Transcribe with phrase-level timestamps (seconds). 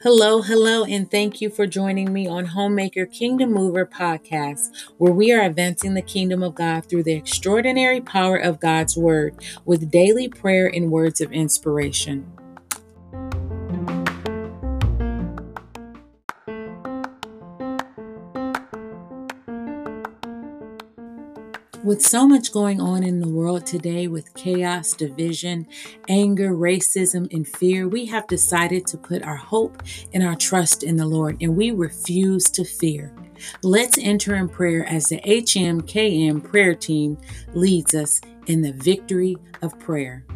[0.00, 5.32] Hello, hello, and thank you for joining me on Homemaker Kingdom Mover podcast, where we
[5.32, 9.34] are advancing the kingdom of God through the extraordinary power of God's Word
[9.64, 12.37] with daily prayer and words of inspiration.
[21.88, 25.66] With so much going on in the world today with chaos, division,
[26.06, 30.96] anger, racism, and fear, we have decided to put our hope and our trust in
[30.96, 33.10] the Lord, and we refuse to fear.
[33.62, 37.16] Let's enter in prayer as the HMKM prayer team
[37.54, 40.26] leads us in the victory of prayer.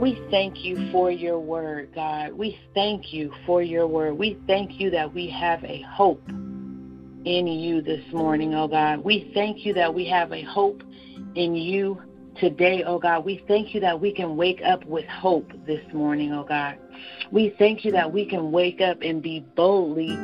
[0.00, 2.32] We thank you for your word, God.
[2.32, 4.14] We thank you for your word.
[4.14, 9.04] We thank you that we have a hope in you this morning, oh God.
[9.04, 10.82] We thank you that we have a hope
[11.34, 12.00] in you
[12.36, 13.26] today, oh God.
[13.26, 16.78] We thank you that we can wake up with hope this morning, oh God.
[17.30, 20.16] We thank you that we can wake up and be boldly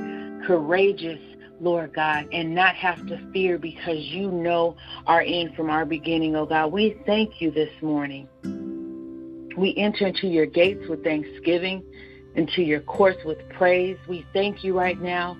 [0.47, 1.21] courageous
[1.61, 6.37] Lord God, and not have to fear because you know our end from our beginning,
[6.37, 6.71] oh God.
[6.71, 8.29] We thank you this morning.
[9.57, 11.83] We enter into your gates with thanksgiving,
[12.35, 13.97] into your courts with praise.
[14.09, 15.37] We thank you right now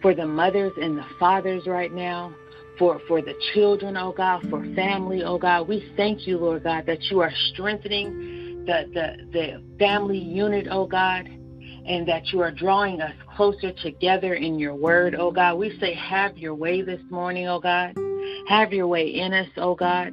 [0.00, 2.32] for the mothers and the fathers right now,
[2.78, 5.66] for, for the children, oh God, for family, oh God.
[5.66, 10.86] We thank you, Lord God, that you are strengthening the, the, the family unit, oh
[10.86, 15.58] God, and that you are drawing us closer together in your word, oh God.
[15.58, 17.96] We say, have your way this morning, oh God.
[18.48, 20.12] Have your way in us, oh God.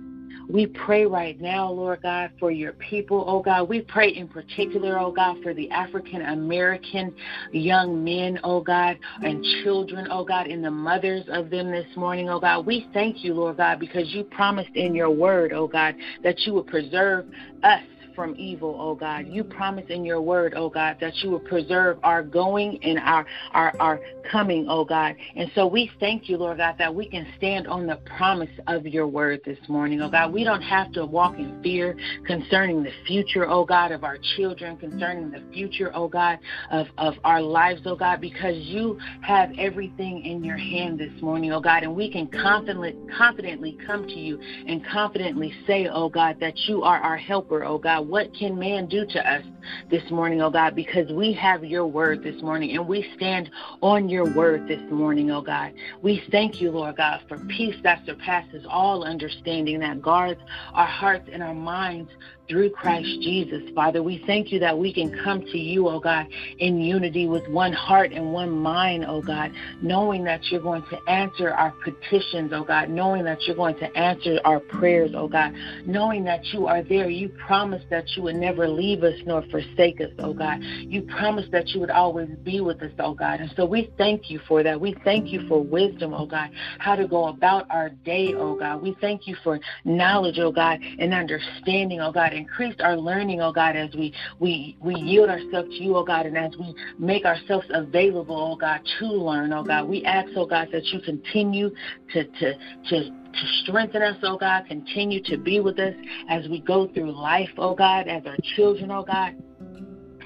[0.50, 3.70] We pray right now, Lord God, for your people, oh God.
[3.70, 7.14] We pray in particular, oh God, for the African American
[7.52, 12.30] young men, oh God, and children, oh God, and the mothers of them this morning,
[12.30, 12.66] oh God.
[12.66, 16.54] We thank you, Lord God, because you promised in your word, oh God, that you
[16.56, 17.26] would preserve
[17.64, 17.82] us
[18.16, 19.28] from evil, oh God.
[19.28, 23.26] You promise in your word, oh God, that you will preserve our going and our,
[23.52, 25.16] our, our coming, oh God.
[25.36, 28.86] And so we thank you, Lord God, that we can stand on the promise of
[28.86, 30.34] your word this morning, oh God.
[30.34, 34.78] We don't have to walk in fear concerning the future, oh God, of our children,
[34.78, 36.40] concerning the future, oh God,
[36.72, 41.52] of, of our lives, oh God, because you have everything in your hand this morning,
[41.52, 46.38] oh God, and we can confidently confidently come to you and confidently say, oh God,
[46.40, 49.44] that you are our helper, oh God what can man do to us
[49.90, 50.76] this morning, oh God?
[50.76, 53.50] Because we have your word this morning and we stand
[53.82, 55.74] on your word this morning, oh God.
[56.02, 60.42] We thank you, Lord God, for peace that surpasses all understanding that guards
[60.74, 62.12] our hearts and our minds
[62.50, 63.62] through Christ Jesus.
[63.74, 66.28] Father, we thank you that we can come to you, oh God,
[66.60, 70.98] in unity with one heart and one mind, oh God, knowing that you're going to
[71.10, 75.54] answer our petitions, oh God, knowing that you're going to answer our prayers, oh God,
[75.86, 77.10] knowing that you are there.
[77.10, 80.62] You promised that you would never leave us nor forsake us, oh God.
[80.62, 83.40] You promised that you would always be with us, oh God.
[83.40, 84.80] And so we thank you for that.
[84.80, 86.50] We thank you for wisdom, oh God,
[86.80, 88.82] how to go about our day, oh God.
[88.82, 93.52] We thank you for knowledge, oh God, and understanding, oh God increase our learning, oh
[93.52, 97.26] God, as we, we, we yield ourselves to you, oh God, and as we make
[97.26, 99.88] ourselves available, oh God, to learn, oh God.
[99.88, 101.70] We ask, oh God, that you continue
[102.14, 102.54] to, to,
[102.90, 105.96] to, to strengthen us, oh God, continue to be with us
[106.30, 109.34] as we go through life, oh God, as our children, oh God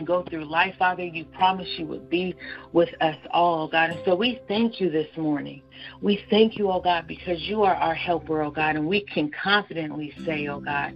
[0.06, 1.04] go through life, Father.
[1.04, 2.36] You promised you would be
[2.74, 3.92] with us all, oh God.
[3.92, 5.62] And so we thank you this morning.
[6.02, 9.32] We thank you, oh God, because you are our helper, oh God, and we can
[9.42, 10.94] confidently say, oh God,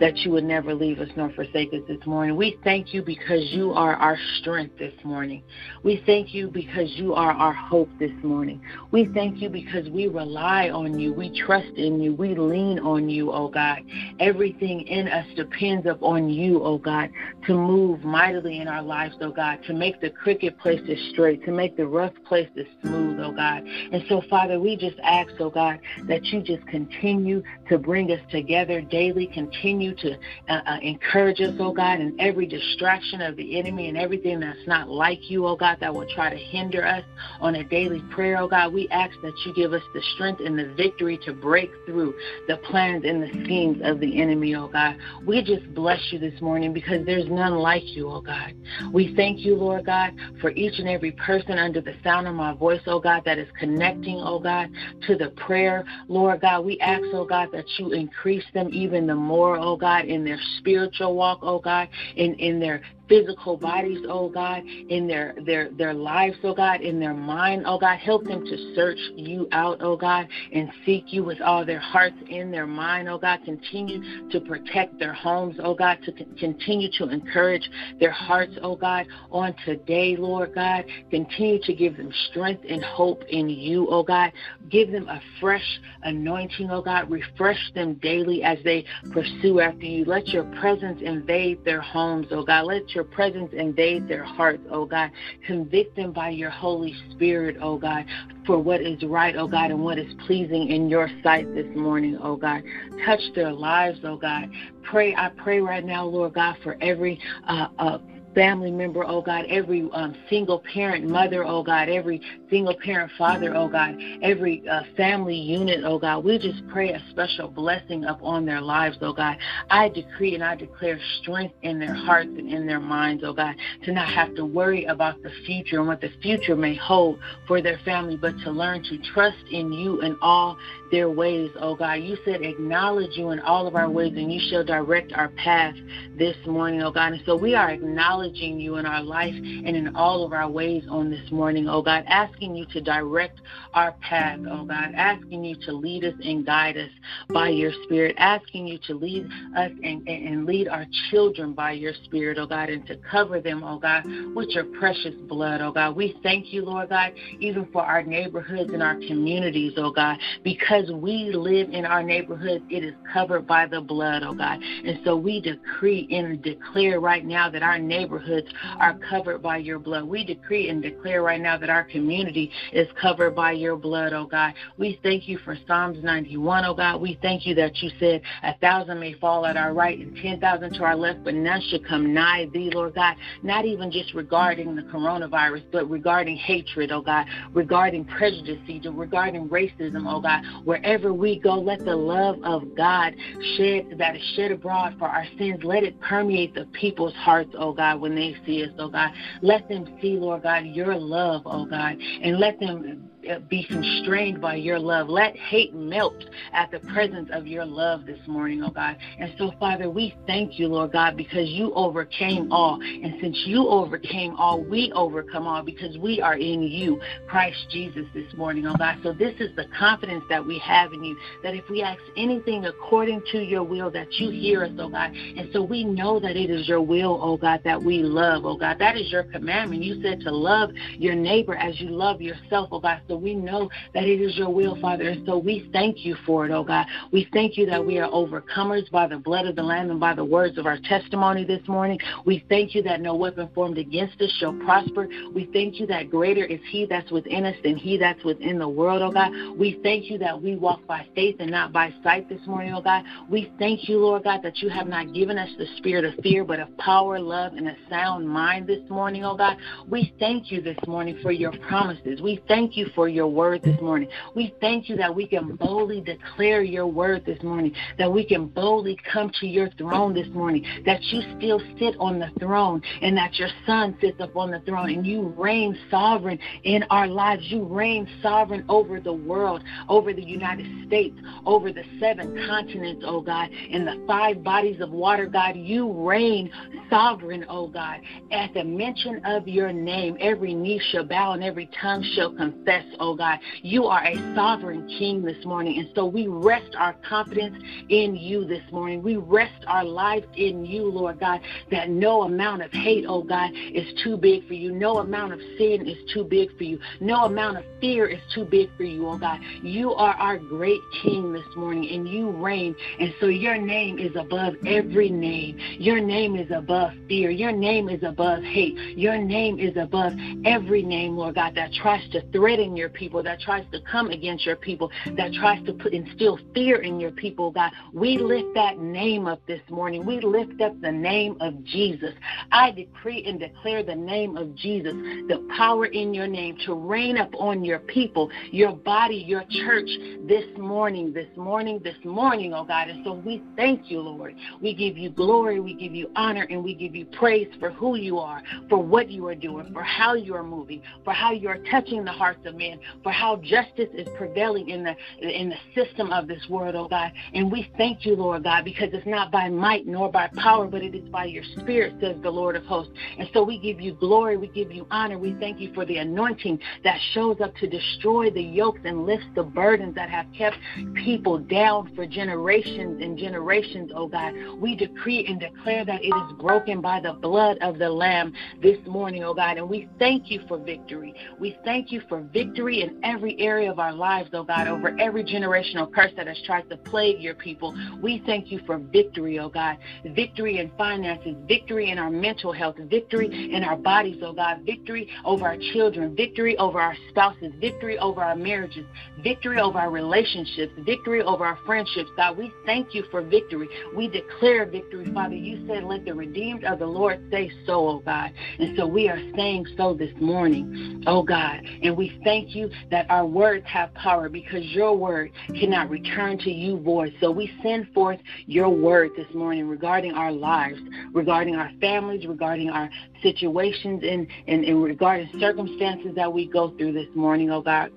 [0.00, 2.36] that you would never leave us nor forsake us this morning.
[2.36, 5.42] We thank you because you are our strength this morning.
[5.82, 8.62] We thank you because you are our hope this morning.
[8.90, 11.12] We thank you because we rely on you.
[11.12, 12.14] We trust in you.
[12.14, 13.80] We lean on you, oh God.
[14.18, 17.10] Everything in us depends upon you, oh God,
[17.46, 21.52] to move mightily in our lives, oh God, to make the crooked places straight, to
[21.52, 23.64] make the rough places smooth, oh God.
[23.66, 28.20] And so, Father, we just ask, oh God, that you just continue to bring us
[28.30, 30.18] together daily, continue continue to
[30.48, 34.58] uh, uh, encourage us, oh God, in every distraction of the enemy and everything that's
[34.66, 37.04] not like you, oh God, that will try to hinder us
[37.40, 38.72] on a daily prayer, oh God.
[38.72, 42.14] We ask that you give us the strength and the victory to break through
[42.48, 44.96] the plans and the schemes of the enemy, oh God.
[45.24, 48.52] We just bless you this morning because there's none like you, oh God.
[48.92, 52.54] We thank you, Lord God, for each and every person under the sound of my
[52.54, 54.68] voice, oh God, that is connecting, oh God,
[55.06, 55.84] to the prayer.
[56.08, 60.06] Lord God, we ask, oh God, that you increase them even the more, oh God,
[60.06, 65.34] in their spiritual walk, oh God, in, in their physical bodies, oh God, in their
[65.44, 67.98] their their lives, oh God, in their mind, oh God.
[67.98, 72.16] Help them to search you out, oh God, and seek you with all their hearts
[72.28, 73.40] in their mind, oh God.
[73.44, 77.68] Continue to protect their homes, oh God, to continue to encourage
[77.98, 80.84] their hearts, oh God, on today, Lord God.
[81.10, 84.32] Continue to give them strength and hope in you, oh God.
[84.70, 87.10] Give them a fresh anointing, oh God.
[87.10, 90.04] Refresh them daily as they pursue after you.
[90.04, 92.66] Let your presence invade their homes, oh God.
[92.66, 95.10] Let your presence invade their hearts, oh God.
[95.46, 98.04] Convict them by your Holy Spirit, oh God,
[98.46, 102.18] for what is right, oh God, and what is pleasing in your sight this morning,
[102.22, 102.62] oh God.
[103.04, 104.50] Touch their lives, oh God.
[104.82, 107.98] Pray, I pray right now, Lord God, for every uh, uh,
[108.34, 113.54] family member, oh God, every um, single parent mother, oh God, every single parent father,
[113.56, 116.24] oh God, every uh, family unit, oh God.
[116.24, 119.36] We just pray a special blessing upon their lives, oh God.
[119.70, 123.54] I decree and I declare strength in their hearts and in their minds, oh God,
[123.84, 127.60] to not have to worry about the future and what the future may hold for
[127.60, 130.56] their family, but to learn to trust in you in all
[130.90, 131.94] their ways, oh God.
[131.94, 135.74] You said acknowledge you in all of our ways and you shall direct our path
[136.16, 137.12] this morning, oh God.
[137.12, 140.84] And so we are acknowledging you in our life and in all of our ways
[140.88, 143.40] on this morning, oh God, asking you to direct
[143.74, 146.90] our path, oh God, asking you to lead us and guide us
[147.32, 149.26] by your spirit, asking you to lead
[149.56, 153.62] us and, and lead our children by your spirit, oh God, and to cover them,
[153.62, 154.04] oh God,
[154.34, 155.94] with your precious blood, oh God.
[155.94, 160.60] We thank you, Lord God, even for our neighborhoods and our communities, oh God, because
[160.70, 164.60] because we live in our neighborhoods, it is covered by the blood, oh God.
[164.62, 168.48] And so we decree and declare right now that our neighborhoods
[168.78, 170.04] are covered by your blood.
[170.04, 174.26] We decree and declare right now that our community is covered by your blood, oh
[174.26, 174.54] God.
[174.78, 177.00] We thank you for Psalms 91, oh God.
[177.00, 180.74] We thank you that you said a thousand may fall at our right and 10,000
[180.74, 183.16] to our left, but none should come nigh thee, Lord God.
[183.42, 188.58] Not even just regarding the coronavirus, but regarding hatred, oh God, regarding prejudice,
[188.92, 193.14] regarding racism, oh God, Wherever we go, let the love of God
[193.56, 195.64] shed that is shed abroad for our sins.
[195.64, 199.10] Let it permeate the people's hearts, oh God, when they see us, oh God.
[199.42, 204.40] Let them see, Lord God, your love, oh God, and let them Uh, be constrained
[204.40, 205.10] by your love.
[205.10, 206.24] Let hate melt
[206.54, 208.96] at the presence of your love this morning, oh God.
[209.18, 212.80] And so, Father, we thank you, Lord God, because you overcame all.
[212.80, 218.06] And since you overcame all, we overcome all because we are in you, Christ Jesus,
[218.14, 218.98] this morning, oh God.
[219.02, 222.64] So, this is the confidence that we have in you that if we ask anything
[222.64, 225.12] according to your will, that you hear us, oh God.
[225.14, 228.56] And so, we know that it is your will, oh God, that we love, oh
[228.56, 228.78] God.
[228.78, 229.82] That is your commandment.
[229.82, 233.02] You said to love your neighbor as you love yourself, oh God.
[233.10, 235.08] So, we know that it is your will, Father.
[235.08, 236.86] And so we thank you for it, oh God.
[237.12, 240.14] We thank you that we are overcomers by the blood of the Lamb and by
[240.14, 241.98] the words of our testimony this morning.
[242.24, 245.08] We thank you that no weapon formed against us shall prosper.
[245.34, 248.68] We thank you that greater is He that's within us than He that's within the
[248.68, 249.32] world, oh God.
[249.58, 252.82] We thank you that we walk by faith and not by sight this morning, oh
[252.82, 253.04] God.
[253.28, 256.44] We thank you, Lord God, that you have not given us the spirit of fear,
[256.44, 259.56] but of power, love, and a sound mind this morning, oh God.
[259.88, 262.20] We thank you this morning for your promises.
[262.20, 264.08] We thank you for your word this morning.
[264.34, 268.46] We thank you that we can boldly declare your word this morning, that we can
[268.46, 273.16] boldly come to your throne this morning, that you still sit on the throne and
[273.16, 277.42] that your son sits upon the throne and you reign sovereign in our lives.
[277.46, 283.20] You reign sovereign over the world, over the United States, over the seven continents, oh
[283.20, 285.56] God, in the five bodies of water, God.
[285.56, 286.50] You reign
[286.88, 288.00] sovereign, oh God.
[288.32, 292.84] At the mention of your name, every knee shall bow and every tongue shall confess,
[292.98, 293.38] oh God.
[293.62, 295.78] You are a sovereign king this morning.
[295.78, 299.02] And so we rest our confidence in you this morning.
[299.02, 303.50] We rest our lives in you, Lord God, that no amount of hate, oh God,
[303.54, 304.72] is too big for you.
[304.72, 306.78] No amount of sin is too big for you.
[307.00, 309.40] No amount of fear is too big for you, oh God.
[309.62, 312.74] You are our great king this morning and you reign.
[312.98, 315.58] And so your name is above every name.
[315.78, 317.30] Your name is above fear.
[317.30, 318.76] Your name is above hate.
[318.96, 323.40] Your name is above every name, Lord God, that tries to threaten your people, that
[323.40, 327.50] tries to come against your people, that tries to put instill fear in your people,
[327.50, 327.72] God.
[327.92, 330.06] We lift that name up this morning.
[330.06, 332.14] We lift up the name of Jesus.
[332.52, 337.18] I decree and declare the name of Jesus, the power in your name to reign
[337.18, 339.88] up on your people, your body, your church
[340.26, 342.88] this morning, this morning, this morning, oh God.
[342.88, 344.34] And so we thank you, Lord.
[344.60, 347.96] We give you glory, we give you honor, and we give you praise for who
[347.96, 351.48] you are, for what you are doing, for how you are moving, for how you
[351.48, 355.50] are touching the hearts of men stand for how justice is prevailing in the in
[355.50, 357.12] the system of this world, oh God.
[357.34, 360.82] And we thank you, Lord God, because it's not by might nor by power, but
[360.82, 362.92] it is by your spirit, says the Lord of hosts.
[363.18, 365.98] And so we give you glory, we give you honor, we thank you for the
[365.98, 370.56] anointing that shows up to destroy the yokes and lifts the burdens that have kept
[371.04, 374.32] people down for generations and generations, oh God.
[374.58, 378.78] We decree and declare that it is broken by the blood of the Lamb this
[378.86, 379.58] morning, oh God.
[379.58, 381.14] And we thank you for victory.
[381.38, 385.24] We thank you for victory in every area of our lives, oh God, over every
[385.24, 387.74] generational curse that has tried to plague your people.
[388.02, 389.78] We thank you for victory, oh God.
[390.14, 394.60] Victory in finances, victory in our mental health, victory in our bodies, oh God.
[394.66, 398.84] Victory over our children, victory over our spouses, victory over our marriages,
[399.22, 402.36] victory over our relationships, victory over our friendships, God.
[402.36, 403.68] We thank you for victory.
[403.96, 405.34] We declare victory, Father.
[405.34, 408.32] You said, let the redeemed of the Lord say so, oh God.
[408.58, 411.60] And so we are saying so this morning, oh God.
[411.82, 416.50] And we thank you that our words have power because your word cannot return to
[416.50, 417.14] you void.
[417.20, 420.78] So we send forth your word this morning regarding our lives,
[421.12, 422.90] regarding our families, regarding our
[423.22, 427.90] situations, and, and, and regarding circumstances that we go through this morning, oh God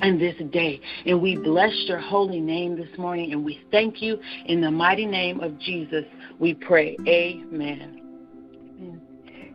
[0.00, 0.80] and this day.
[1.06, 5.06] And we bless your holy name this morning and we thank you in the mighty
[5.06, 6.04] name of Jesus.
[6.38, 6.96] We pray.
[7.06, 8.07] Amen.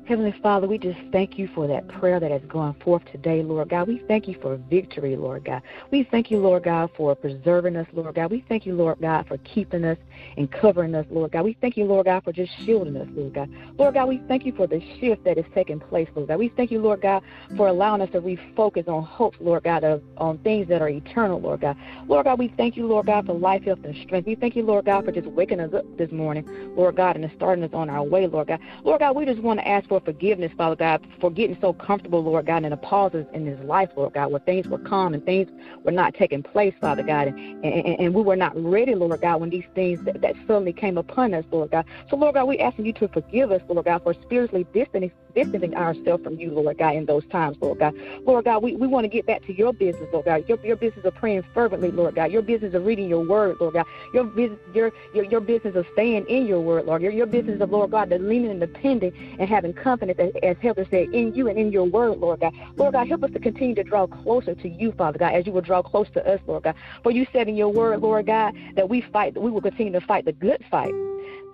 [0.05, 3.69] Heavenly Father, we just thank you for that prayer that has gone forth today, Lord
[3.69, 3.87] God.
[3.87, 5.61] We thank you for victory, Lord God.
[5.91, 8.29] We thank you, Lord God, for preserving us, Lord God.
[8.29, 9.97] We thank you, Lord God, for keeping us
[10.35, 11.45] and covering us, Lord God.
[11.45, 13.49] We thank you, Lord God, for just shielding us, Lord God.
[13.77, 16.37] Lord God, we thank you for the shift that is taking place, Lord God.
[16.37, 17.23] We thank you, Lord God,
[17.55, 21.39] for allowing us to refocus on hope, Lord God, of, on things that are eternal,
[21.39, 21.77] Lord God.
[22.09, 24.27] Lord God, we thank you, Lord God, for life, health, and strength.
[24.27, 26.45] We thank you, Lord God, for just waking us up this morning,
[26.75, 28.59] Lord God, and starting us on our way, Lord God.
[28.83, 32.23] Lord God, we just want to ask for forgiveness, Father God, for getting so comfortable,
[32.23, 35.23] Lord God, in the pauses in his life, Lord God, where things were calm and
[35.25, 35.49] things
[35.83, 39.41] were not taking place, Father God, and, and, and we were not ready, Lord God,
[39.41, 41.85] when these things that, that suddenly came upon us, Lord God.
[42.09, 45.75] So, Lord God, we asking you to forgive us, Lord God, for spiritually distancing, distancing
[45.75, 47.95] ourselves from you, Lord God, in those times, Lord God.
[48.25, 50.47] Lord God, we, we want to get back to your business, Lord God.
[50.47, 52.31] Your, your business of praying fervently, Lord God.
[52.31, 53.85] Your business of reading your word, Lord God.
[54.13, 57.01] Your business, your, your, your business of staying in your word, Lord.
[57.01, 60.57] Your, your business of, Lord God, the leaning and depending and having confidence, as, as
[60.61, 62.53] Heather said, in you and in your word, Lord God.
[62.77, 65.51] Lord God, help us to continue to draw closer to you, Father God, as you
[65.51, 66.75] will draw close to us, Lord God.
[67.03, 69.93] For you said in your word, Lord God, that we fight, that we will continue
[69.93, 70.93] to fight the good fight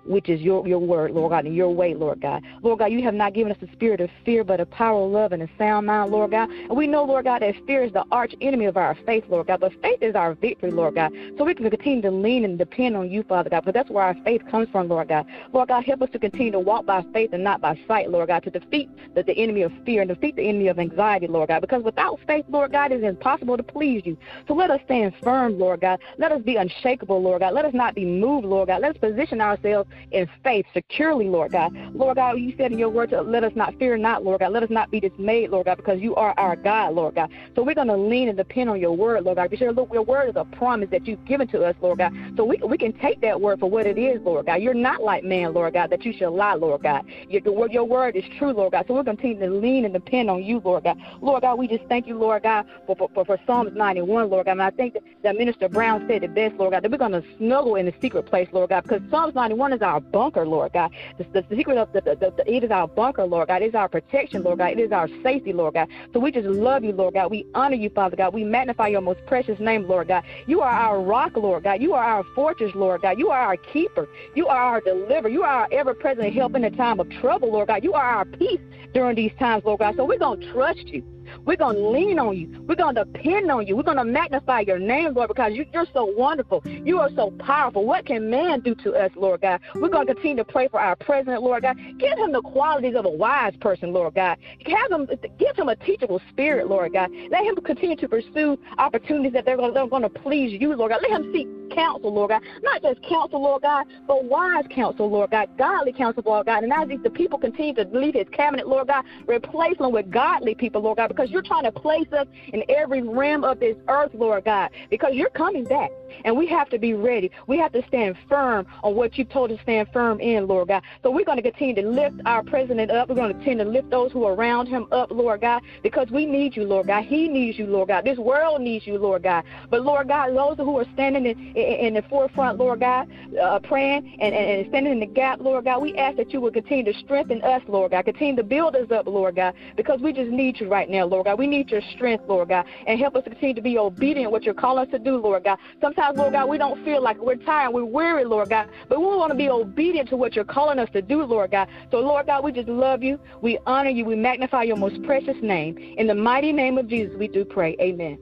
[0.04, 2.42] which is your, your word, Lord God, and your way, Lord God.
[2.62, 5.10] Lord God, you have not given us a spirit of fear, but a power of
[5.10, 6.50] love and a sound mind, Lord God.
[6.50, 9.46] And we know, Lord God, that fear is the arch enemy of our faith, Lord
[9.46, 9.60] God.
[9.60, 11.12] But faith is our victory, Lord God.
[11.36, 13.64] So we can continue to lean and depend on you, Father God.
[13.64, 15.26] But that's where our faith comes from, Lord God.
[15.52, 18.28] Lord God, help us to continue to walk by faith and not by sight, Lord
[18.28, 21.48] God, to defeat the, the enemy of fear and defeat the enemy of anxiety, Lord
[21.48, 21.60] God.
[21.60, 24.16] Because without faith, Lord God, it is impossible to please you.
[24.48, 26.00] So let us stand firm, Lord God.
[26.18, 27.54] Let us be unshakable, Lord God.
[27.54, 28.82] Let us not be moved, Lord God.
[28.82, 31.72] Let us position ourselves in faith securely, Lord God.
[31.94, 34.52] Lord God, you said in your word to let us not fear not, Lord God.
[34.52, 37.30] Let us not be dismayed, Lord God, because you are our God, Lord God.
[37.54, 39.50] So we're going to lean and depend on your word, Lord God.
[39.50, 42.12] Because your word is a promise that you've given to us, Lord God.
[42.36, 44.62] So we, we can take that word for what it is, Lord God.
[44.62, 47.06] You're not like man, Lord God, that you shall lie, Lord God.
[47.28, 48.84] Your, word your word is true, Lord God.
[48.88, 50.98] So we're going to continue to lean and depend on you, Lord God.
[51.20, 54.46] Lord God, we just thank you, Lord God, for, for, for, for Psalms 91, Lord
[54.46, 54.52] God.
[54.52, 57.12] And I think that, that Minister Brown said it best, Lord God, that we're going
[57.12, 60.72] to snuggle in the secret place, Lord God, because Psalms 91 is our bunker, Lord
[60.72, 60.90] God.
[61.18, 63.62] The, the secret of the, the, the, it is our bunker, Lord God.
[63.62, 64.72] It is our protection, Lord God.
[64.72, 65.88] It is our safety, Lord God.
[66.12, 67.30] So we just love you, Lord God.
[67.30, 68.34] We honor you, Father God.
[68.34, 70.24] We magnify your most precious name, Lord God.
[70.46, 71.80] You are our rock, Lord God.
[71.80, 73.18] You are our fortress, Lord God.
[73.18, 74.08] You are our keeper.
[74.34, 75.30] You are our deliverer.
[75.30, 77.82] You are our ever-present help in the time of trouble, Lord God.
[77.82, 78.60] You are our peace
[78.92, 79.96] during these times, Lord God.
[79.96, 81.02] So we're going to trust you.
[81.44, 82.64] We're going to lean on you.
[82.66, 83.76] We're going to depend on you.
[83.76, 86.62] We're going to magnify your name, Lord, because you, are so wonderful.
[86.66, 87.84] You are so powerful.
[87.86, 89.60] What can man do to us, Lord God?
[89.74, 91.76] We're going to continue to pray for our president, Lord God.
[91.98, 94.38] Give him the qualities of a wise person, Lord God.
[94.66, 95.08] Have him,
[95.38, 97.10] give him a teachable spirit, Lord God.
[97.30, 101.00] Let him continue to pursue opportunities that they're going, to please you, Lord God.
[101.02, 102.42] Let him seek counsel, Lord God.
[102.62, 105.48] Not just counsel, Lord God, but wise counsel, Lord God.
[105.58, 106.64] Godly counsel, Lord God.
[106.64, 110.54] And as the people continue to leave his cabinet, Lord God, replace them with godly
[110.54, 114.10] people, Lord God, because you're trying to place us in every realm of this earth,
[114.14, 115.90] Lord God, because you're coming back.
[116.24, 117.30] And we have to be ready.
[117.46, 120.68] We have to stand firm on what you told us to stand firm in, Lord
[120.68, 120.82] God.
[121.02, 123.08] So we're going to continue to lift our president up.
[123.08, 126.10] We're going to continue to lift those who are around him up, Lord God, because
[126.10, 127.04] we need you, Lord God.
[127.04, 128.04] He needs you, Lord God.
[128.04, 129.44] This world needs you, Lord God.
[129.70, 133.08] But, Lord God, those who are standing in, in the forefront, Lord God,
[133.40, 135.82] uh, praying and, and standing in the gap, Lord God.
[135.82, 138.04] We ask that you would continue to strengthen us, Lord God.
[138.04, 141.26] Continue to build us up, Lord God, because we just need you right now, Lord
[141.26, 141.38] God.
[141.38, 144.54] We need your strength, Lord God, and help us continue to be obedient what you're
[144.54, 145.58] calling us to do, Lord God.
[145.80, 149.06] Sometimes, Lord God, we don't feel like we're tired, we're weary, Lord God, but we
[149.06, 151.68] want to be obedient to what you're calling us to do, Lord God.
[151.90, 153.18] So, Lord God, we just love you.
[153.42, 154.04] We honor you.
[154.04, 155.76] We magnify your most precious name.
[155.96, 157.76] In the mighty name of Jesus, we do pray.
[157.80, 158.18] Amen.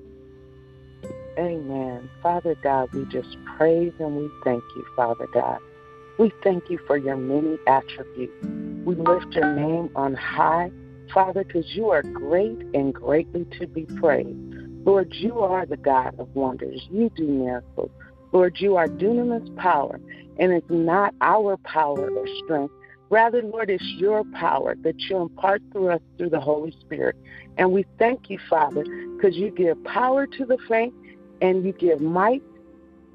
[1.38, 2.10] Amen.
[2.20, 5.60] Father God, we just praise and we thank you, Father God.
[6.18, 8.32] We thank you for your many attributes.
[8.84, 10.72] We lift your name on high,
[11.14, 14.36] Father, because you are great and greatly to be praised.
[14.84, 16.84] Lord, you are the God of wonders.
[16.90, 17.90] You do miracles.
[18.32, 20.00] Lord, you are dunamis power,
[20.40, 22.74] and it's not our power or strength.
[23.10, 27.14] Rather, Lord, it's your power that you impart through us through the Holy Spirit.
[27.56, 28.84] And we thank you, Father,
[29.16, 30.92] because you give power to the faint
[31.40, 32.42] and you give might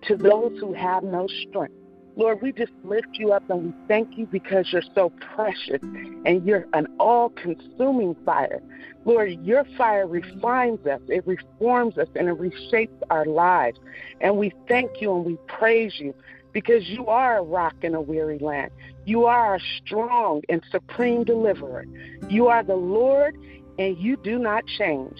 [0.03, 1.73] to those who have no strength.
[2.15, 6.45] Lord, we just lift you up and we thank you because you're so precious and
[6.45, 8.61] you're an all consuming fire.
[9.05, 13.79] Lord, your fire refines us, it reforms us, and it reshapes our lives.
[14.21, 16.13] And we thank you and we praise you
[16.51, 18.69] because you are a rock in a weary land.
[19.05, 21.85] You are a strong and supreme deliverer.
[22.29, 23.35] You are the Lord
[23.79, 25.17] and you do not change.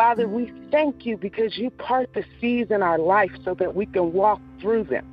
[0.00, 3.84] Father, we thank you because you part the seas in our life so that we
[3.84, 5.06] can walk through them.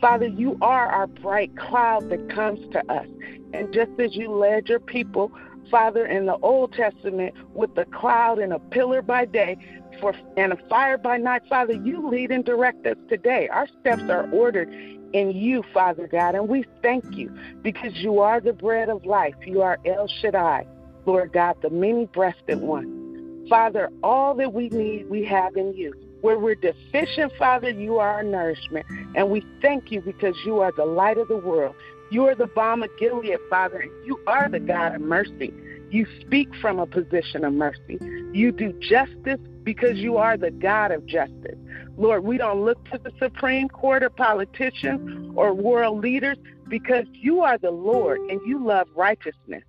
[0.00, 3.06] Father, you are our bright cloud that comes to us.
[3.52, 5.30] And just as you led your people,
[5.70, 9.56] Father, in the Old Testament with the cloud and a pillar by day
[10.00, 13.46] for and a fire by night, Father, you lead and direct us today.
[13.46, 14.68] Our steps are ordered
[15.12, 17.32] in you, Father God, and we thank you
[17.62, 19.36] because you are the bread of life.
[19.46, 20.66] You are El Shaddai,
[21.06, 23.01] Lord God, the many breasted one.
[23.48, 25.94] Father, all that we need, we have in you.
[26.20, 28.86] Where we're deficient, Father, you are our nourishment.
[29.16, 31.74] And we thank you because you are the light of the world.
[32.10, 35.52] You are the balm of Gilead, Father, and you are the God of mercy.
[35.90, 37.98] You speak from a position of mercy.
[38.32, 41.58] You do justice because you are the God of justice.
[41.96, 47.40] Lord, we don't look to the Supreme Court or politicians or world leaders because you
[47.40, 49.62] are the Lord and you love righteousness.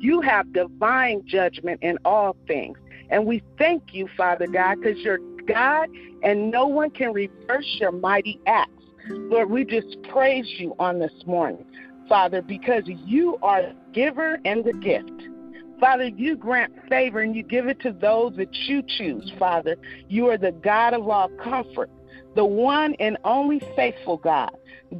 [0.00, 2.78] You have divine judgment in all things.
[3.10, 5.88] And we thank you, Father God, because you're God,
[6.22, 8.70] and no one can reverse your mighty acts.
[9.08, 11.64] Lord, we just praise you on this morning,
[12.08, 15.10] Father, because you are the giver and the gift.
[15.80, 19.76] Father, you grant favor and you give it to those that you choose, Father.
[20.08, 21.90] You are the God of all comfort,
[22.36, 24.50] the one and only faithful God,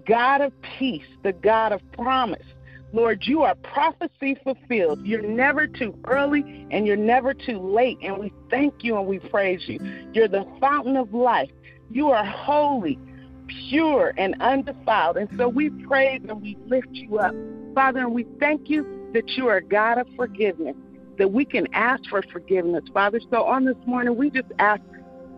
[0.06, 2.46] God of peace, the God of promise,
[2.92, 5.04] Lord, you are prophecy fulfilled.
[5.06, 7.98] You're never too early and you're never too late.
[8.02, 9.78] And we thank you and we praise you.
[10.12, 11.50] You're the fountain of life.
[11.90, 12.98] You are holy,
[13.68, 15.16] pure, and undefiled.
[15.16, 17.34] And so we praise and we lift you up.
[17.74, 20.76] Father, and we thank you that you are a God of forgiveness,
[21.18, 23.20] that we can ask for forgiveness, Father.
[23.30, 24.82] So on this morning, we just ask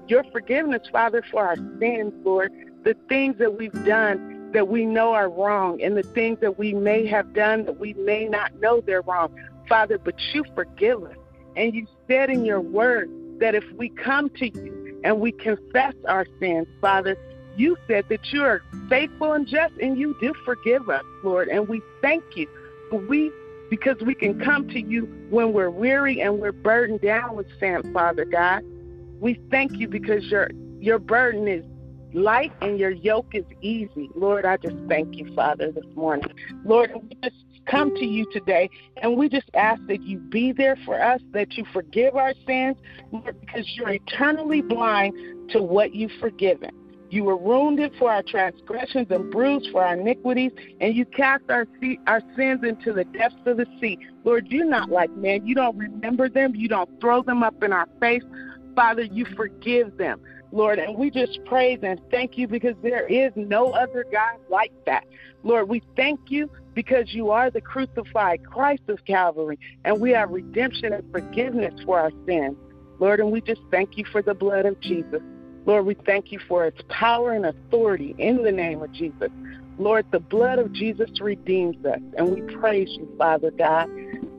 [0.08, 2.50] your forgiveness, Father, for our sins, Lord,
[2.84, 6.74] the things that we've done that we know are wrong and the things that we
[6.74, 9.34] may have done that we may not know they're wrong.
[9.68, 11.16] Father, but you forgive us.
[11.56, 13.10] And you said in your word
[13.40, 17.16] that if we come to you and we confess our sins, Father,
[17.56, 21.48] you said that you are faithful and just and you do forgive us, Lord.
[21.48, 22.48] And we thank you.
[23.08, 23.30] We
[23.70, 27.90] because we can come to you when we're weary and we're burdened down with sin,
[27.92, 28.62] Father God.
[29.18, 31.64] We thank you because your your burden is
[32.14, 34.10] light and your yoke is easy.
[34.14, 36.32] Lord, I just thank you, Father, this morning.
[36.64, 40.76] Lord, we just come to you today and we just ask that you be there
[40.84, 42.76] for us, that you forgive our sins,
[43.12, 45.14] Lord, because you're eternally blind
[45.50, 46.70] to what you've forgiven.
[47.10, 51.66] You were wounded for our transgressions and bruised for our iniquities, and you cast our,
[52.06, 53.98] our sins into the depths of the sea.
[54.24, 55.46] Lord, you're not like man.
[55.46, 56.54] You don't remember them.
[56.54, 58.22] You don't throw them up in our face.
[58.74, 60.22] Father, you forgive them.
[60.52, 64.72] Lord, and we just praise and thank you because there is no other God like
[64.84, 65.04] that.
[65.42, 70.30] Lord, we thank you because you are the crucified Christ of Calvary, and we have
[70.30, 72.56] redemption and forgiveness for our sins.
[72.98, 75.22] Lord, and we just thank you for the blood of Jesus.
[75.64, 79.30] Lord, we thank you for its power and authority in the name of Jesus.
[79.78, 83.88] Lord, the blood of Jesus redeems us, and we praise you, Father God.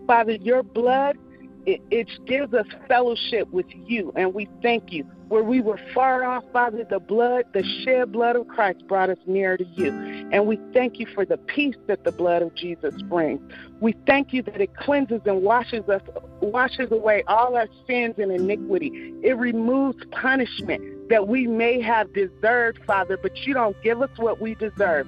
[0.05, 1.17] Father, your blood,
[1.65, 6.23] it, it gives us fellowship with you, and we thank you where we were far
[6.23, 9.91] off, Father, the blood, the shed blood of Christ brought us near to you.
[10.31, 13.41] And we thank you for the peace that the blood of Jesus brings.
[13.79, 16.01] We thank you that it cleanses and washes us,
[16.41, 19.13] washes away all our sins and iniquity.
[19.23, 24.39] It removes punishment that we may have deserved, Father, but you don't give us what
[24.39, 25.07] we deserve.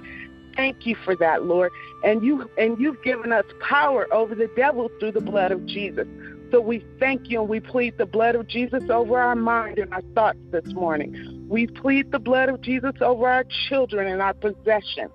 [0.56, 1.72] Thank you for that, Lord.
[2.04, 6.08] And you and you've given us power over the devil through the blood of Jesus.
[6.52, 9.94] So we thank you and we plead the blood of Jesus over our mind and
[9.94, 11.46] our thoughts this morning.
[11.50, 15.12] We plead the blood of Jesus over our children and our possessions.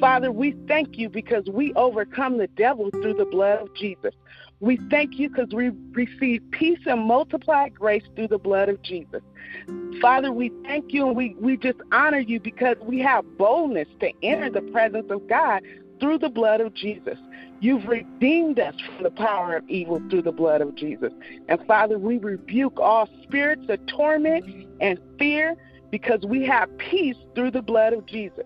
[0.00, 4.12] Father, we thank you because we overcome the devil through the blood of Jesus.
[4.60, 9.22] We thank you because we receive peace and multiplied grace through the blood of Jesus.
[10.00, 14.10] Father, we thank you and we, we just honor you because we have boldness to
[14.22, 15.62] enter the presence of God
[16.00, 17.18] through the blood of Jesus.
[17.60, 21.12] You've redeemed us from the power of evil through the blood of Jesus.
[21.48, 25.56] And Father, we rebuke all spirits of torment and fear
[25.90, 28.44] because we have peace through the blood of Jesus.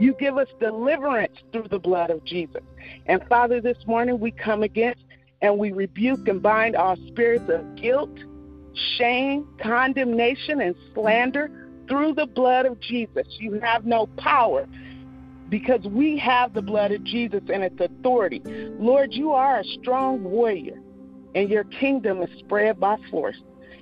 [0.00, 2.62] You give us deliverance through the blood of Jesus.
[3.06, 5.04] And Father, this morning we come against
[5.40, 8.10] and we rebuke and bind all spirits of guilt,
[8.96, 11.50] shame, condemnation, and slander
[11.88, 13.26] through the blood of Jesus.
[13.38, 14.66] You have no power
[15.48, 18.42] because we have the blood of Jesus and its authority.
[18.44, 20.80] Lord, you are a strong warrior,
[21.34, 23.40] and your kingdom is spread by force.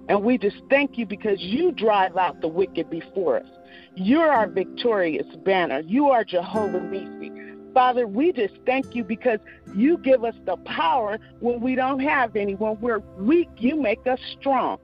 [0.09, 3.48] And we just thank you because you drive out the wicked before us.
[3.96, 5.81] You're our victorious banner.
[5.81, 7.72] You are Jehovah Nissi.
[7.74, 9.38] Father, we just thank you because
[9.74, 12.55] you give us the power when we don't have any.
[12.55, 14.79] When we're weak, you make us strong.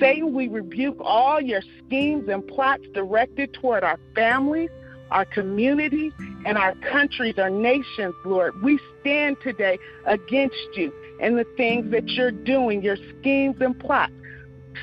[0.00, 4.70] Satan, we rebuke all your schemes and plots directed toward our families,
[5.12, 6.12] our communities,
[6.44, 8.60] and our countries, our nations, Lord.
[8.62, 14.12] We stand today against you and the things that you're doing, your schemes and plots.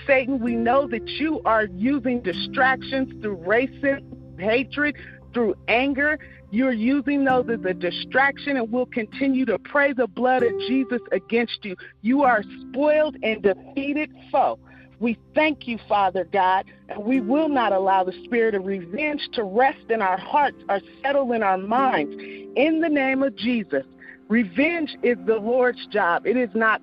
[0.06, 4.96] Satan, we know that you are using distractions through racism, hatred,
[5.34, 6.20] through anger.
[6.52, 11.02] You're using those as a distraction, and we'll continue to pray the blood of Jesus
[11.12, 11.76] against you.
[12.02, 14.60] You are spoiled and defeated foe.
[15.00, 19.44] We thank you, Father God, and we will not allow the spirit of revenge to
[19.44, 22.16] rest in our hearts or settle in our minds.
[22.56, 23.86] In the name of Jesus,
[24.28, 26.82] revenge is the Lord's job, it is not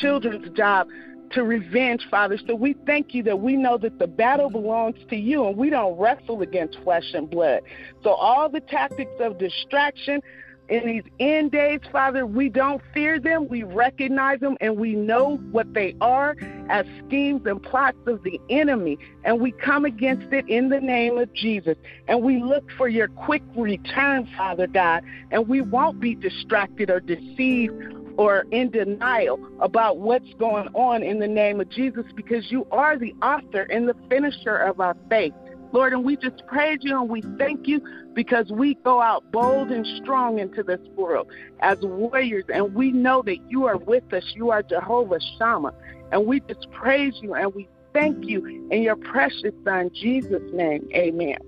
[0.00, 0.88] children's job
[1.32, 2.38] to revenge, Father.
[2.46, 5.70] So we thank you that we know that the battle belongs to you and we
[5.70, 7.60] don't wrestle against flesh and blood.
[8.02, 10.20] So all the tactics of distraction
[10.68, 13.48] in these end days, Father, we don't fear them.
[13.48, 16.36] We recognize them and we know what they are
[16.70, 18.98] as schemes and plots of the enemy.
[19.24, 21.76] And we come against it in the name of Jesus.
[22.08, 25.02] And we look for your quick return, Father God.
[25.30, 27.74] And we won't be distracted or deceived
[28.16, 32.96] or in denial about what's going on in the name of Jesus because you are
[32.96, 35.32] the author and the finisher of our faith.
[35.72, 37.80] Lord, and we just praise you and we thank you
[38.14, 41.30] because we go out bold and strong into this world
[41.60, 44.24] as warriors, and we know that you are with us.
[44.34, 45.72] You are Jehovah Shammah,
[46.12, 50.88] and we just praise you and we thank you in your precious Son, Jesus' name.
[50.94, 51.38] Amen.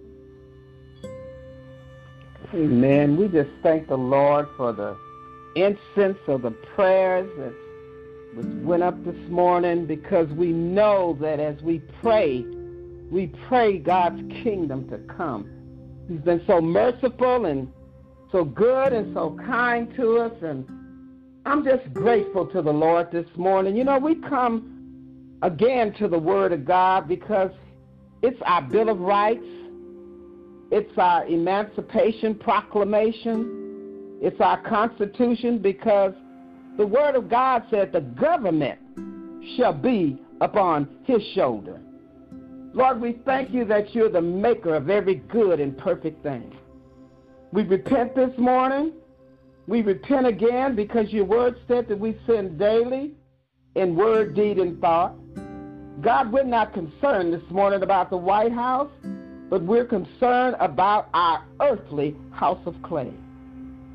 [2.54, 3.16] Amen.
[3.16, 4.96] We just thank the Lord for the
[5.56, 7.54] incense of the prayers that
[8.64, 12.44] went up this morning because we know that as we pray,
[13.10, 15.50] we pray God's kingdom to come.
[16.08, 17.72] He's been so merciful and
[18.30, 20.66] so good and so kind to us and
[21.44, 23.76] I'm just grateful to the Lord this morning.
[23.76, 27.50] You know, we come again to the Word of God because
[28.22, 29.44] it's our Bill of Rights,
[30.70, 36.12] it's our Emancipation Proclamation, it's our Constitution because
[36.78, 38.78] the Word of God said the government
[39.56, 41.80] shall be upon his shoulder.
[42.72, 46.56] Lord, we thank you that you're the maker of every good and perfect thing.
[47.52, 48.92] We repent this morning.
[49.66, 53.12] We repent again because your word said that we sin daily
[53.74, 55.14] in word, deed, and thought.
[56.00, 58.90] God, we're not concerned this morning about the White House,
[59.48, 63.12] but we're concerned about our earthly house of clay.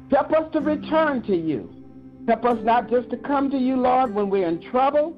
[0.10, 1.70] Help us to return to you.
[2.28, 5.18] Help us not just to come to you, Lord, when we're in trouble,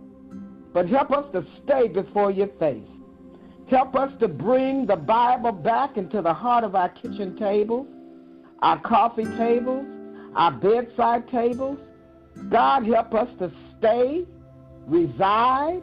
[0.73, 2.87] but help us to stay before your face.
[3.69, 7.87] Help us to bring the Bible back into the heart of our kitchen tables,
[8.61, 9.85] our coffee tables,
[10.35, 11.77] our bedside tables.
[12.49, 14.25] God, help us to stay,
[14.87, 15.81] reside,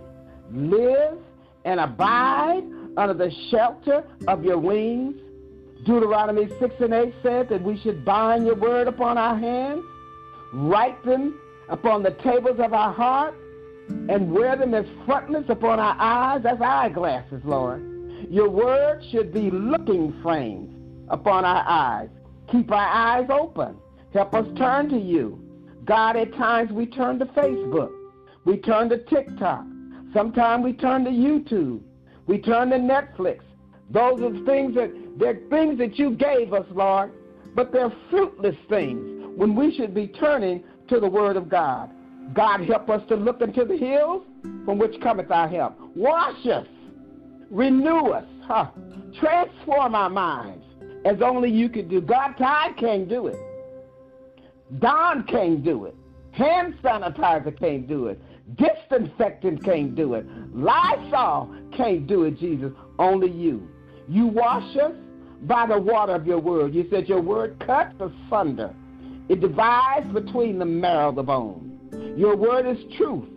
[0.51, 1.19] live,
[1.65, 2.63] and abide
[2.97, 5.17] under the shelter of your wings.
[5.85, 9.83] Deuteronomy 6 and 8 said that we should bind your word upon our hands,
[10.53, 13.35] write them upon the tables of our heart,
[13.89, 17.85] and wear them as frontlets upon our eyes as eyeglasses, Lord.
[18.31, 20.75] Your word should be looking frames
[21.09, 22.09] upon our eyes.
[22.51, 23.77] Keep our eyes open.
[24.17, 25.39] Help us turn to you.
[25.85, 27.93] God, at times we turn to Facebook.
[28.47, 29.67] We turn to TikTok.
[30.15, 31.83] Sometimes we turn to YouTube.
[32.27, 33.41] We turn to Netflix.
[33.91, 37.13] Those are things that they're things that you gave us, Lord,
[37.55, 41.91] but they're fruitless things when we should be turning to the Word of God.
[42.33, 44.23] God, help us to look into the hills
[44.65, 45.79] from which cometh our help.
[45.95, 46.67] Wash us,
[47.51, 48.71] renew us, huh?
[49.21, 50.65] transform our minds
[51.05, 52.01] as only you can do.
[52.01, 53.37] God, Tide can't do it.
[54.79, 55.95] Dawn can't do it.
[56.33, 58.21] Hand sanitizer can't do it.
[58.57, 60.27] Disinfectant can't do it.
[60.55, 62.73] Lysol can't do it, Jesus.
[62.99, 63.69] Only you.
[64.09, 64.93] You wash us
[65.43, 66.75] by the water of your word.
[66.75, 68.75] You said your word cuts asunder.
[69.29, 72.15] It divides between the marrow of the bone.
[72.17, 73.29] Your word is truth.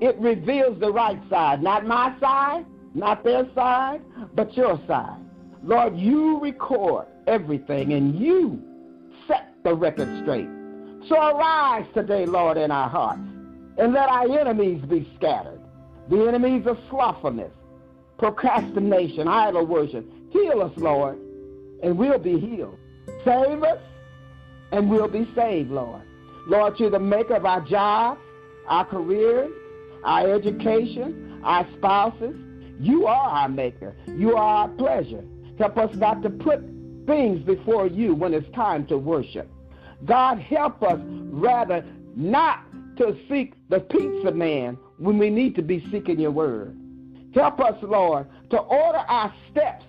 [0.00, 4.02] It reveals the right side, not my side, not their side,
[4.34, 5.18] but your side.
[5.62, 8.62] Lord, you record everything and you
[9.28, 10.48] set the record straight.
[11.08, 13.20] So arise today, Lord, in our hearts,
[13.78, 15.60] and let our enemies be scattered.
[16.08, 17.52] The enemies of slothfulness,
[18.18, 20.04] procrastination, idol worship.
[20.30, 21.18] Heal us, Lord,
[21.82, 22.78] and we'll be healed.
[23.24, 23.80] Save us,
[24.72, 26.02] and we'll be saved, Lord.
[26.46, 28.20] Lord, you're the maker of our jobs,
[28.66, 29.50] our careers,
[30.04, 32.36] our education, our spouses.
[32.78, 33.94] You are our maker.
[34.06, 35.24] You are our pleasure.
[35.58, 36.60] Help us not to put
[37.06, 39.48] things before you when it's time to worship.
[40.04, 41.84] God, help us rather
[42.16, 42.64] not
[42.96, 46.76] to seek the pizza man when we need to be seeking your word.
[47.34, 49.84] Help us, Lord, to order our steps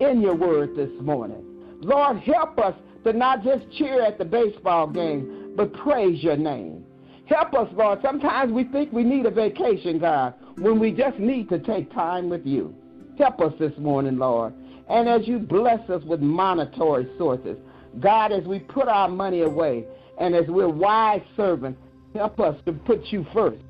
[0.00, 1.42] in your word this morning.
[1.80, 6.84] Lord, help us to not just cheer at the baseball game, but praise your name.
[7.26, 7.98] Help us, Lord.
[8.02, 12.28] Sometimes we think we need a vacation, God, when we just need to take time
[12.28, 12.74] with you.
[13.18, 14.54] Help us this morning, Lord.
[14.88, 17.56] And as you bless us with monetary sources,
[18.00, 19.84] God, as we put our money away
[20.18, 21.80] and as we're wise servants,
[22.14, 23.62] help us to put you first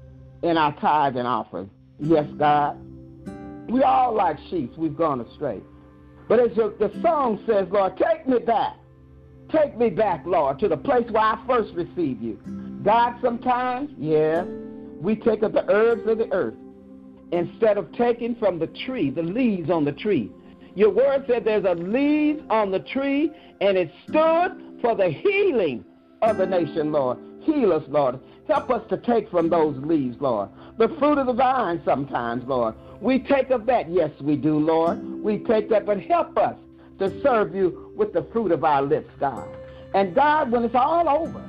[0.42, 1.70] in our tithe and offering.
[1.98, 2.78] Yes, God.
[3.68, 5.60] We all like sheep, we've gone astray.
[6.28, 8.76] But as the song says, Lord, take me back.
[9.50, 12.40] Take me back, Lord, to the place where I first received you.
[12.82, 14.46] God, sometimes, yes,
[15.00, 16.54] we take up the herbs of the earth
[17.32, 20.30] instead of taking from the tree, the leaves on the tree.
[20.76, 25.84] Your word said there's a leaf on the tree, and it stood for the healing
[26.20, 27.18] of the nation, Lord.
[27.40, 28.20] Heal us, Lord.
[28.46, 30.50] Help us to take from those leaves, Lord.
[30.76, 32.74] The fruit of the vine sometimes, Lord.
[33.00, 33.90] We take of that.
[33.90, 35.02] Yes, we do, Lord.
[35.22, 36.56] We take that, but help us
[36.98, 39.48] to serve you with the fruit of our lips, God.
[39.94, 41.42] And God, when it's all over,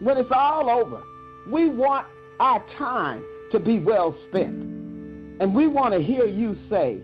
[0.00, 1.02] when it's all over,
[1.48, 2.06] we want
[2.38, 4.54] our time to be well spent.
[5.40, 7.00] And we want to hear you say,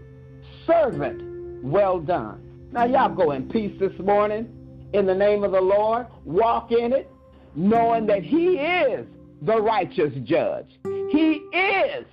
[0.73, 2.69] servant, well done.
[2.73, 4.49] Now, y'all go in peace this morning
[4.93, 6.07] in the name of the Lord.
[6.25, 7.11] Walk in it,
[7.55, 9.07] knowing that He is
[9.43, 10.69] the righteous judge.
[11.11, 12.07] He is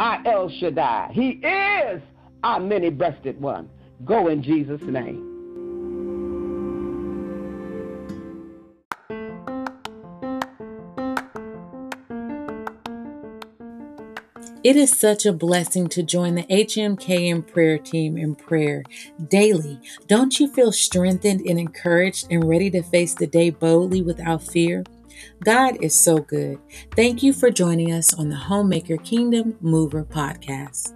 [0.00, 1.10] our El Shaddai.
[1.12, 2.02] He is
[2.42, 3.70] our many breasted one.
[4.04, 5.33] Go in Jesus' name.
[14.64, 18.82] It is such a blessing to join the HMKM prayer team in prayer
[19.28, 19.78] daily.
[20.06, 24.82] Don't you feel strengthened and encouraged and ready to face the day boldly without fear?
[25.44, 26.58] God is so good.
[26.96, 30.94] Thank you for joining us on the Homemaker Kingdom Mover podcast.